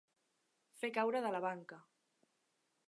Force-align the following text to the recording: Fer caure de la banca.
Fer 0.79 0.89
caure 0.95 1.21
de 1.27 1.33
la 1.37 1.43
banca. 1.47 1.81